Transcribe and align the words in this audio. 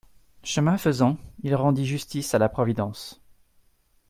Chemin 0.43 0.79
faisant, 0.79 1.19
il 1.43 1.53
rendit 1.53 1.85
justice 1.85 2.33
à 2.33 2.39
la 2.39 2.49
providence. 2.49 3.21